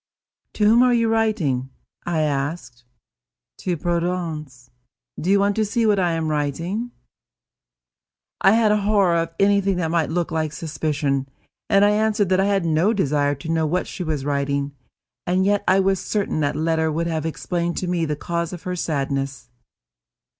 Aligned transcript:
"To 0.53 0.65
whom 0.65 0.81
are 0.81 0.95
you 0.95 1.07
writing?" 1.09 1.69
I 2.07 2.21
asked. 2.21 2.85
"To 3.59 3.77
Prudence. 3.77 4.71
Do 5.19 5.29
you 5.29 5.39
want 5.39 5.55
to 5.57 5.63
see 5.63 5.85
what 5.85 5.99
I 5.99 6.13
am 6.13 6.27
writing?" 6.29 6.89
I 8.41 8.53
had 8.53 8.71
a 8.71 8.77
horror 8.81 9.15
of 9.17 9.29
anything 9.39 9.75
that 9.75 9.91
might 9.91 10.09
look 10.09 10.31
like 10.31 10.53
suspicion, 10.53 11.29
and 11.69 11.85
I 11.85 11.91
answered 11.91 12.29
that 12.29 12.39
I 12.39 12.45
had 12.45 12.65
no 12.65 12.93
desire 12.93 13.35
to 13.35 13.49
know 13.51 13.67
what 13.67 13.85
she 13.85 14.03
was 14.03 14.25
writing; 14.25 14.73
and 15.27 15.45
yet 15.45 15.63
I 15.67 15.79
was 15.79 15.99
certain 16.03 16.39
that 16.39 16.55
letter 16.55 16.91
would 16.91 17.05
have 17.05 17.27
explained 17.27 17.77
to 17.77 17.87
me 17.87 18.05
the 18.05 18.15
cause 18.15 18.51
of 18.53 18.63
her 18.63 18.75
sadness. 18.75 19.49